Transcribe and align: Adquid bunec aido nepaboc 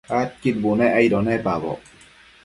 Adquid 0.19 0.55
bunec 0.63 0.95
aido 1.01 1.19
nepaboc 1.25 1.79